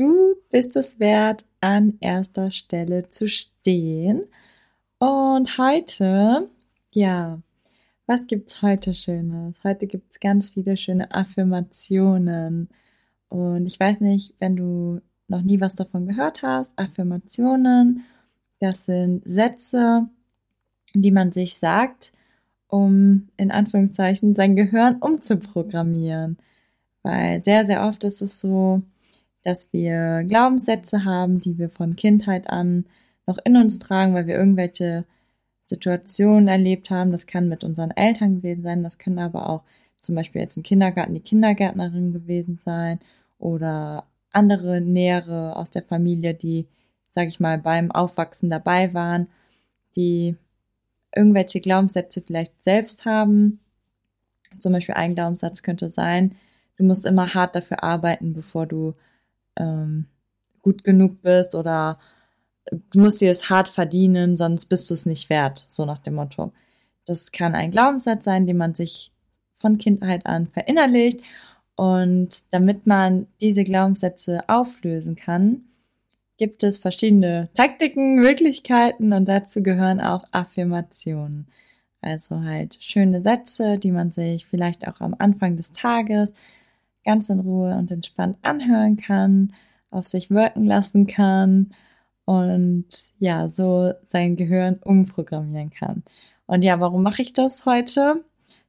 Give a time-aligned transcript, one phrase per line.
[0.00, 4.22] Du bist es wert, an erster Stelle zu stehen.
[4.98, 6.48] Und heute,
[6.90, 7.38] ja,
[8.06, 9.62] was gibt's heute Schönes?
[9.62, 12.70] Heute gibt's ganz viele schöne Affirmationen.
[13.28, 18.04] Und ich weiß nicht, wenn du noch nie was davon gehört hast, Affirmationen,
[18.58, 20.08] das sind Sätze,
[20.94, 22.14] die man sich sagt,
[22.68, 26.38] um in Anführungszeichen sein Gehirn umzuprogrammieren.
[27.02, 28.80] Weil sehr, sehr oft ist es so,
[29.42, 32.86] dass wir Glaubenssätze haben, die wir von Kindheit an
[33.26, 35.04] noch in uns tragen, weil wir irgendwelche
[35.66, 37.12] Situationen erlebt haben.
[37.12, 39.62] Das kann mit unseren Eltern gewesen sein, das können aber auch
[40.00, 43.00] zum Beispiel jetzt im Kindergarten die Kindergärtnerin gewesen sein
[43.38, 46.66] oder andere Nähere aus der Familie, die,
[47.08, 49.28] sag ich mal, beim Aufwachsen dabei waren,
[49.96, 50.36] die
[51.14, 53.60] irgendwelche Glaubenssätze vielleicht selbst haben.
[54.58, 56.34] Zum Beispiel ein Glaubenssatz könnte sein,
[56.76, 58.94] du musst immer hart dafür arbeiten, bevor du
[59.56, 60.06] ähm,
[60.62, 61.98] gut genug bist oder
[62.70, 66.14] du musst dir es hart verdienen, sonst bist du es nicht wert, so nach dem
[66.14, 66.52] Motto.
[67.06, 69.12] Das kann ein Glaubenssatz sein, den man sich
[69.60, 71.22] von Kindheit an verinnerlicht.
[71.76, 75.62] Und damit man diese Glaubenssätze auflösen kann,
[76.36, 81.46] gibt es verschiedene Taktiken, Möglichkeiten und dazu gehören auch Affirmationen.
[82.02, 86.32] Also halt schöne Sätze, die man sich vielleicht auch am Anfang des Tages
[87.04, 89.52] ganz in Ruhe und entspannt anhören kann,
[89.90, 91.72] auf sich wirken lassen kann
[92.24, 92.86] und
[93.18, 96.04] ja, so sein Gehirn umprogrammieren kann.
[96.46, 98.24] Und ja, warum mache ich das heute?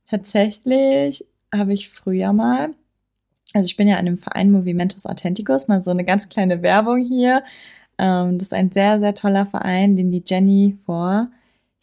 [0.05, 2.73] Tatsächlich habe ich früher mal
[3.53, 6.99] also ich bin ja in dem Verein Movimentus Authenticus, mal so eine ganz kleine Werbung
[6.99, 7.43] hier.
[7.97, 11.29] Ähm, das ist ein sehr, sehr toller Verein, den die Jenny vor,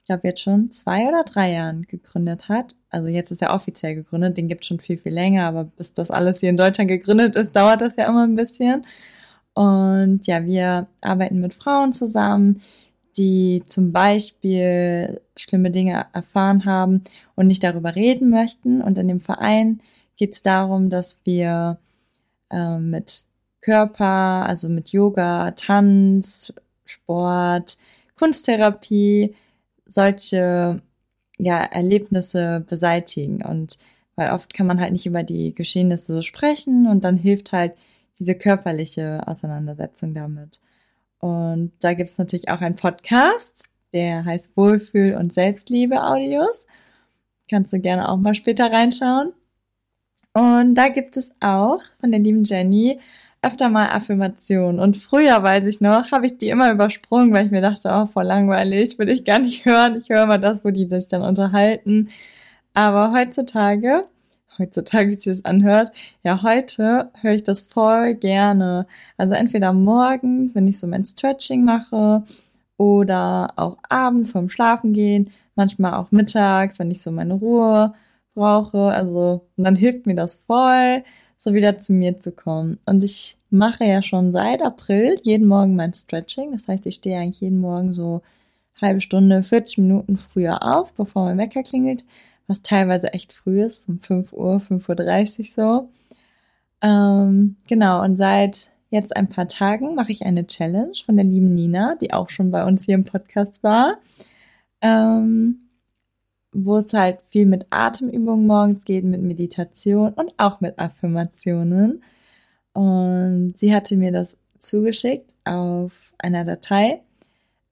[0.01, 2.75] ich glaube jetzt schon zwei oder drei Jahren gegründet hat.
[2.91, 5.93] Also jetzt ist er offiziell gegründet, den gibt es schon viel, viel länger, aber bis
[5.93, 8.87] das alles hier in Deutschland gegründet ist, dauert das ja immer ein bisschen.
[9.55, 12.63] Und ja, wir arbeiten mit Frauen zusammen,
[13.17, 17.03] die zum Beispiel schlimme Dinge erfahren haben
[17.35, 18.81] und nicht darüber reden möchten.
[18.81, 19.81] Und in dem Verein
[20.17, 21.79] geht es darum, dass wir
[22.51, 23.25] äh, mit
[23.61, 26.53] Körper, also mit Yoga, Tanz,
[26.85, 27.77] Sport,
[28.17, 29.35] Kunsttherapie,
[29.87, 30.81] solche
[31.39, 33.43] ja, Erlebnisse beseitigen.
[33.43, 33.79] Und
[34.17, 37.75] weil oft kann man halt nicht über die Geschehnisse so sprechen und dann hilft halt
[38.19, 40.61] diese körperliche Auseinandersetzung damit.
[41.21, 46.67] Und da gibt es natürlich auch einen Podcast, der heißt Wohlfühl und Selbstliebe Audios.
[47.51, 49.33] Kannst du gerne auch mal später reinschauen.
[50.35, 53.01] Und da gibt es auch von der lieben Jenny
[53.43, 54.81] öfter mal Affirmationen.
[54.81, 58.07] Und früher, weiß ich noch, habe ich die immer übersprungen, weil ich mir dachte, oh,
[58.07, 59.97] voll langweilig, will ich gar nicht hören.
[59.97, 62.11] Ich höre immer das, wo die sich dann unterhalten.
[62.75, 64.07] Aber heutzutage,
[64.59, 65.93] heutzutage, wie sich das anhört,
[66.25, 68.87] ja, heute höre ich das voll gerne.
[69.17, 72.25] Also entweder morgens, wenn ich so mein Stretching mache,
[72.79, 77.95] oder auch abends vorm Schlafen gehen, manchmal auch mittags, wenn ich so meine Ruhe
[78.35, 78.79] brauche.
[78.93, 81.05] Also, und dann hilft mir das voll,
[81.39, 82.79] so wieder zu mir zu kommen.
[82.85, 86.53] Und ich mache ja schon seit April jeden Morgen mein Stretching.
[86.53, 88.23] Das heißt, ich stehe eigentlich jeden Morgen so
[88.81, 92.05] halbe Stunde, 40 Minuten früher auf, bevor mein Wecker klingelt,
[92.47, 95.89] was teilweise echt früh ist, um 5 Uhr, 5.30 Uhr so.
[96.83, 101.55] Ähm, genau, und seit jetzt ein paar Tagen mache ich eine Challenge von der lieben
[101.55, 103.99] Nina, die auch schon bei uns hier im Podcast war.
[104.81, 105.68] Ähm,
[106.53, 112.03] wo es halt viel mit Atemübungen morgens geht, mit Meditation und auch mit Affirmationen.
[112.73, 117.03] Und sie hatte mir das zugeschickt auf einer Datei.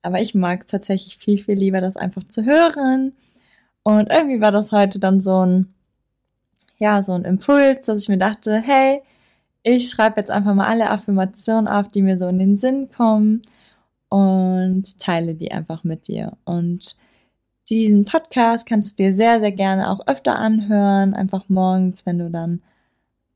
[0.02, 3.12] Aber ich mag es tatsächlich viel, viel lieber, das einfach zu hören.
[3.82, 5.74] Und irgendwie war das heute dann so ein,
[6.78, 9.02] ja, so ein Impuls, dass ich mir dachte, hey,
[9.62, 13.42] ich schreibe jetzt einfach mal alle Affirmationen auf, die mir so in den Sinn kommen
[14.08, 16.36] und teile die einfach mit dir.
[16.44, 16.96] Und
[17.68, 22.30] diesen Podcast kannst du dir sehr, sehr gerne auch öfter anhören, einfach morgens, wenn du
[22.30, 22.62] dann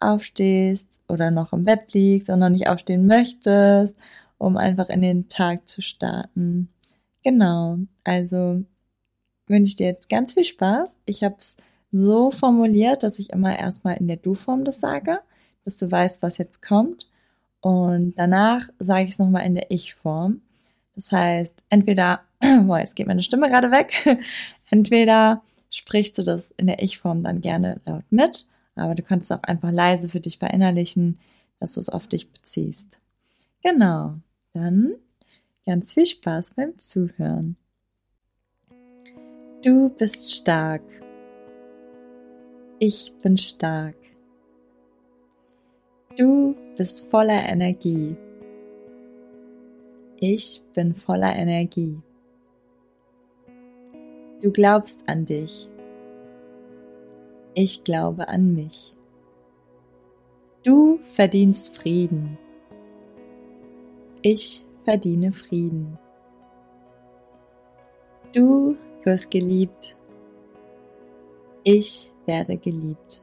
[0.00, 3.96] aufstehst oder noch im Bett liegst und noch nicht aufstehen möchtest,
[4.38, 6.68] um einfach in den Tag zu starten.
[7.22, 8.64] Genau, also
[9.46, 10.98] wünsche ich dir jetzt ganz viel Spaß.
[11.04, 11.56] Ich habe es
[11.92, 15.20] so formuliert, dass ich immer erstmal in der Du-Form das sage,
[15.64, 17.08] dass du weißt, was jetzt kommt.
[17.60, 20.40] Und danach sage ich es nochmal in der Ich-Form.
[20.94, 22.20] Das heißt, entweder,
[22.66, 24.18] boah, jetzt geht meine Stimme gerade weg,
[24.70, 29.36] entweder sprichst du das in der Ich-Form dann gerne laut mit, aber du kannst es
[29.36, 31.18] auch einfach leise für dich verinnerlichen,
[31.58, 32.98] dass du es auf dich beziehst.
[33.62, 34.14] Genau,
[34.54, 34.94] dann
[35.66, 37.56] ganz viel Spaß beim Zuhören.
[39.62, 40.82] Du bist stark.
[42.78, 43.96] Ich bin stark.
[46.16, 48.16] Du bist voller Energie.
[50.16, 52.00] Ich bin voller Energie.
[54.40, 55.68] Du glaubst an dich.
[57.52, 58.96] Ich glaube an mich.
[60.62, 62.38] Du verdienst Frieden.
[64.22, 65.98] Ich verdiene Frieden.
[68.32, 69.98] Du wirst geliebt.
[71.62, 73.22] Ich werde geliebt.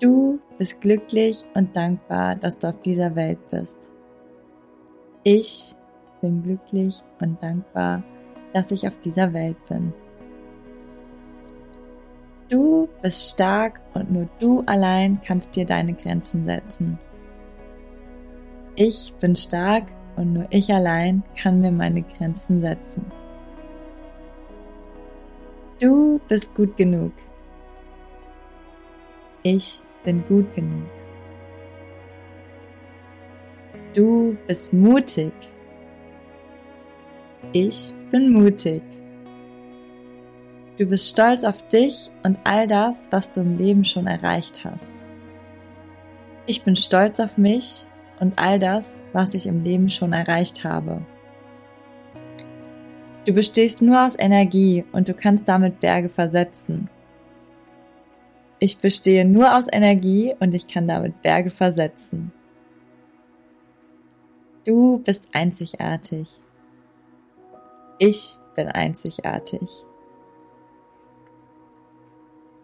[0.00, 3.76] Du bist glücklich und dankbar, dass du auf dieser Welt bist.
[5.22, 5.74] Ich
[6.22, 8.02] bin glücklich und dankbar,
[8.52, 9.92] dass ich auf dieser Welt bin.
[12.48, 16.98] Du bist stark und nur du allein kannst dir deine Grenzen setzen.
[18.74, 19.84] Ich bin stark
[20.16, 23.04] und nur ich allein kann mir meine Grenzen setzen.
[25.78, 27.12] Du bist gut genug.
[29.42, 30.88] Ich bin gut genug.
[33.94, 35.32] Du bist mutig.
[37.52, 38.82] Ich bin mutig.
[40.76, 44.92] Du bist stolz auf dich und all das, was du im Leben schon erreicht hast.
[46.46, 47.86] Ich bin stolz auf mich
[48.20, 51.02] und all das, was ich im Leben schon erreicht habe.
[53.26, 56.88] Du bestehst nur aus Energie und du kannst damit Berge versetzen.
[58.60, 62.32] Ich bestehe nur aus Energie und ich kann damit Berge versetzen.
[64.64, 66.40] Du bist einzigartig.
[67.98, 69.84] Ich bin einzigartig.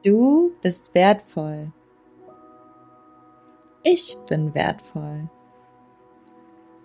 [0.04, 1.72] Du bist wertvoll.
[3.82, 5.28] Ich bin wertvoll.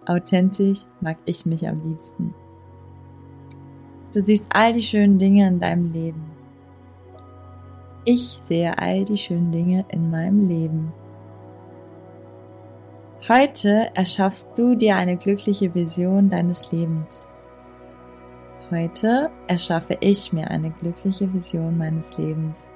[0.07, 2.33] Authentisch mag ich mich am liebsten.
[4.13, 6.31] Du siehst all die schönen Dinge in deinem Leben.
[8.05, 10.91] Ich sehe all die schönen Dinge in meinem Leben.
[13.27, 17.27] Heute erschaffst du dir eine glückliche Vision deines Lebens.
[18.71, 22.69] Heute erschaffe ich mir eine glückliche Vision meines Lebens.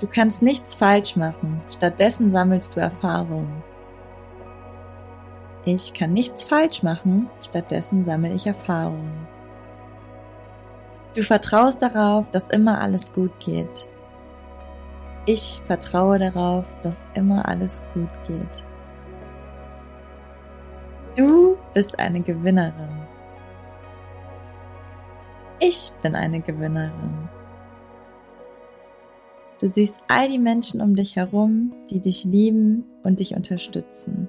[0.00, 3.62] Du kannst nichts falsch machen, stattdessen sammelst du Erfahrungen.
[5.66, 9.26] Ich kann nichts falsch machen, stattdessen sammle ich Erfahrungen.
[11.14, 13.86] Du vertraust darauf, dass immer alles gut geht.
[15.26, 18.64] Ich vertraue darauf, dass immer alles gut geht.
[21.16, 22.93] Du bist eine Gewinnerin.
[25.66, 27.30] Ich bin eine Gewinnerin.
[29.60, 34.28] Du siehst all die Menschen um dich herum, die dich lieben und dich unterstützen.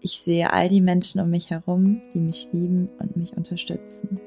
[0.00, 4.20] Ich sehe all die Menschen um mich herum, die mich lieben und mich unterstützen.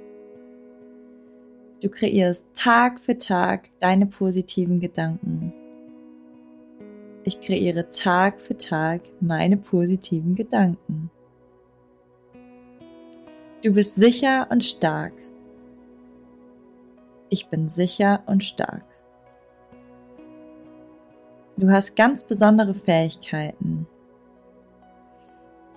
[1.84, 5.54] Du kreierst Tag für Tag deine positiven Gedanken.
[7.24, 11.12] Ich kreiere Tag für Tag meine positiven Gedanken.
[13.68, 15.12] Du bist sicher und stark.
[17.28, 18.86] Ich bin sicher und stark.
[21.58, 23.86] Du hast ganz besondere Fähigkeiten.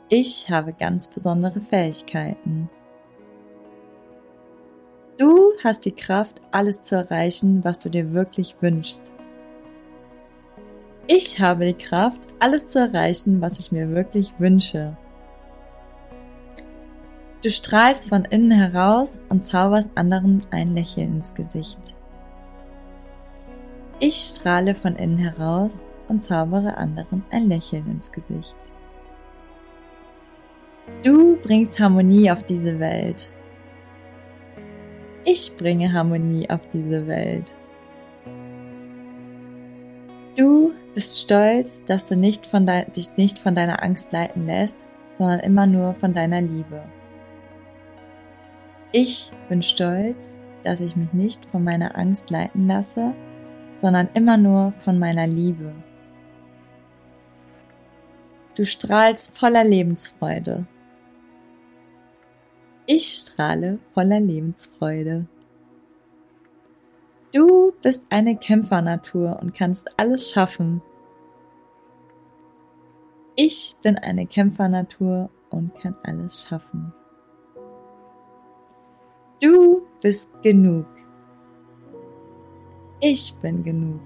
[0.08, 2.70] Ich habe ganz besondere Fähigkeiten.
[5.18, 9.12] Du hast die Kraft, alles zu erreichen, was du dir wirklich wünschst.
[11.08, 14.96] Ich habe die Kraft, alles zu erreichen, was ich mir wirklich wünsche.
[17.42, 21.96] Du strahlst von innen heraus und zauberst anderen ein Lächeln ins Gesicht.
[23.98, 25.78] Ich strahle von innen heraus
[26.08, 28.56] und zaubere anderen ein Lächeln ins Gesicht.
[31.02, 33.30] Du bringst Harmonie auf diese Welt.
[35.24, 37.56] Ich bringe Harmonie auf diese Welt.
[40.36, 42.50] Du bist stolz, dass du nicht
[42.96, 44.76] dich nicht von deiner Angst leiten lässt,
[45.16, 46.82] sondern immer nur von deiner Liebe.
[48.92, 53.14] Ich bin stolz, dass ich mich nicht von meiner Angst leiten lasse,
[53.76, 55.72] sondern immer nur von meiner Liebe.
[58.56, 60.66] Du strahlst voller Lebensfreude.
[62.86, 65.26] Ich strahle voller Lebensfreude.
[67.32, 70.82] Du bist eine Kämpfernatur und kannst alles schaffen.
[73.36, 76.92] Ich bin eine Kämpfernatur und kann alles schaffen.
[79.40, 80.84] Du bist genug.
[83.00, 84.00] Ich bin genug.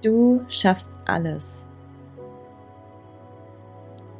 [0.00, 1.66] Du schaffst alles.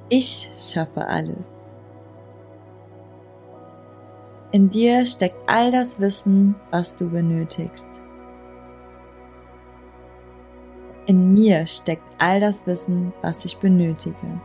[0.09, 1.47] Ich schaffe alles.
[4.51, 7.87] In dir steckt all das Wissen, was du benötigst.
[11.07, 14.41] In mir steckt all das Wissen, was ich benötige.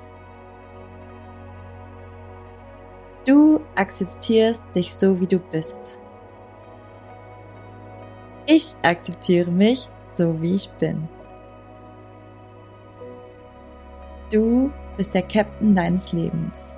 [3.25, 6.00] Du akzeptierst dich so, wie du bist.
[8.46, 11.10] Ich akzeptiere mich so, wie ich bin.
[14.32, 16.70] Du bist der Captain deines Lebens.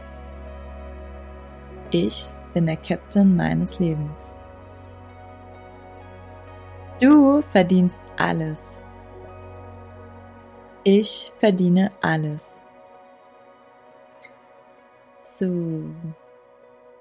[1.91, 4.37] Ich bin der Captain meines Lebens.
[7.01, 8.81] Du verdienst alles.
[10.83, 12.57] Ich verdiene alles.
[15.35, 15.83] So,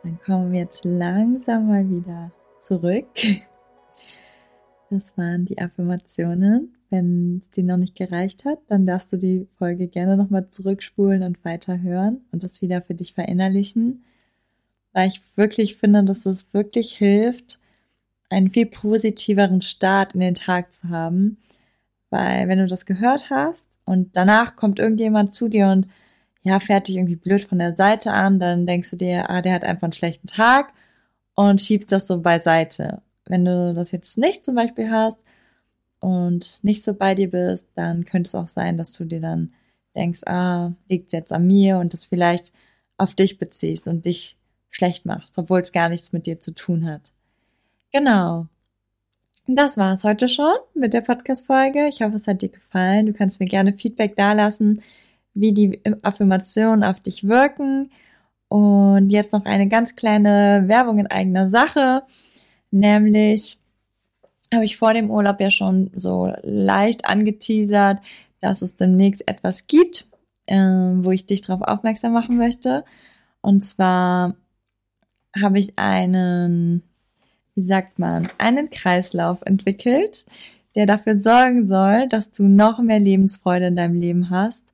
[0.07, 3.09] dann kommen wir jetzt langsam mal wieder zurück.
[4.89, 6.77] Das waren die Affirmationen.
[6.91, 11.25] Wenn es dir noch nicht gereicht hat, dann darfst du die Folge gerne nochmal zurückspulen
[11.25, 14.05] und weiterhören und das wieder für dich verinnerlichen,
[14.93, 17.59] weil ich wirklich finde, dass es wirklich hilft,
[18.31, 21.39] einen viel positiveren Start in den Tag zu haben.
[22.11, 25.89] Weil wenn du das gehört hast und danach kommt irgendjemand zu dir und
[26.47, 29.53] ja, fährt dich irgendwie blöd von der Seite an, dann denkst du dir, ah, der
[29.53, 30.73] hat einfach einen schlechten Tag
[31.35, 33.03] und schiebst das so beiseite.
[33.25, 35.21] Wenn du das jetzt nicht zum Beispiel hast
[35.99, 39.55] und nicht so bei dir bist, dann könnte es auch sein, dass du dir dann
[39.97, 42.53] denkst, ah, liegt jetzt an mir und das vielleicht
[42.97, 44.37] auf dich beziehst und dich
[44.71, 47.11] schlecht machst, obwohl es gar nichts mit dir zu tun hat.
[47.93, 48.47] Genau.
[49.49, 51.89] Das war es heute schon mit der Podcast-Folge.
[51.89, 53.07] Ich hoffe, es hat dir gefallen.
[53.07, 54.83] Du kannst mir gerne Feedback dalassen
[55.37, 57.91] wie die Affirmationen auf dich wirken.
[58.49, 62.03] Und jetzt noch eine ganz kleine Werbung in eigener Sache,
[62.71, 63.59] nämlich
[64.55, 67.99] habe ich vor dem Urlaub ja schon so leicht angeteasert,
[68.41, 70.09] dass es demnächst etwas gibt,
[70.47, 72.85] äh, wo ich dich darauf aufmerksam machen möchte.
[73.41, 74.37] Und zwar
[75.41, 76.83] habe ich einen,
[77.57, 80.25] wie sagt man, einen Kreislauf entwickelt,
[80.77, 84.65] der dafür sorgen soll, dass du noch mehr Lebensfreude in deinem Leben hast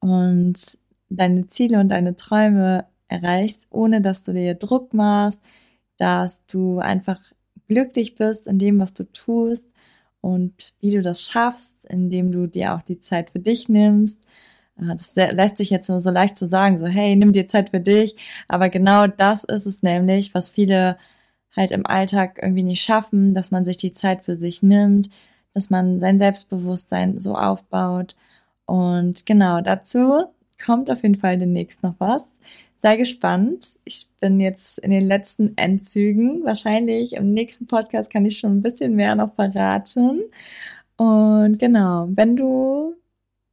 [0.00, 0.78] und
[1.08, 5.40] deine Ziele und deine Träume erreichst, ohne dass du dir Druck machst,
[5.98, 7.20] dass du einfach
[7.68, 9.68] glücklich bist in dem, was du tust
[10.20, 14.24] und wie du das schaffst, indem du dir auch die Zeit für dich nimmst.
[14.78, 17.70] Äh, das lässt sich jetzt nur so leicht zu sagen, so hey, nimm dir Zeit
[17.70, 18.16] für dich.
[18.48, 20.98] Aber genau das ist es nämlich, was viele
[21.56, 25.10] halt im Alltag irgendwie nicht schaffen, dass man sich die Zeit für sich nimmt,
[25.54, 28.14] dass man sein Selbstbewusstsein so aufbaut
[28.70, 30.26] und genau dazu
[30.64, 32.28] kommt auf jeden Fall demnächst noch was.
[32.78, 33.80] Sei gespannt.
[33.82, 36.44] Ich bin jetzt in den letzten Endzügen.
[36.44, 40.20] Wahrscheinlich im nächsten Podcast kann ich schon ein bisschen mehr noch verraten.
[40.96, 42.94] Und genau, wenn du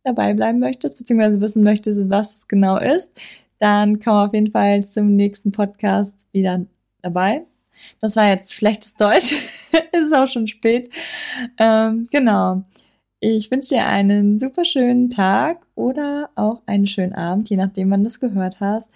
[0.04, 3.12] dabei bleiben möchtest, beziehungsweise wissen möchtest, was es genau ist,
[3.58, 6.64] dann komm auf jeden Fall zum nächsten Podcast wieder
[7.02, 7.44] dabei.
[8.02, 9.34] Das war jetzt schlechtes Deutsch.
[9.94, 10.92] ist auch schon spät.
[11.58, 12.66] Ähm, genau.
[13.20, 18.02] Ich wünsche dir einen super schönen Tag oder auch einen schönen Abend, je nachdem, wann
[18.02, 18.92] du es gehört hast.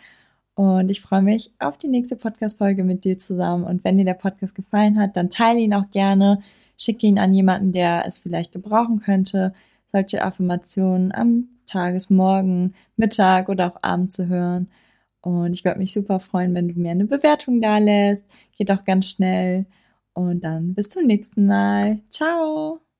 [0.53, 3.63] Und ich freue mich auf die nächste Podcast-Folge mit dir zusammen.
[3.63, 6.43] Und wenn dir der Podcast gefallen hat, dann teile ihn auch gerne.
[6.77, 9.53] Schicke ihn an jemanden, der es vielleicht gebrauchen könnte,
[9.91, 14.69] solche Affirmationen am Tagesmorgen, Mittag oder auch Abend zu hören.
[15.21, 18.25] Und ich würde mich super freuen, wenn du mir eine Bewertung da lässt.
[18.57, 19.65] Geht auch ganz schnell.
[20.13, 22.01] Und dann bis zum nächsten Mal.
[22.09, 22.90] Ciao!